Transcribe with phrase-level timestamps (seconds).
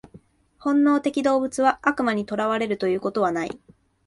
[0.57, 3.59] 本能的動物は悪魔に囚われるということはない。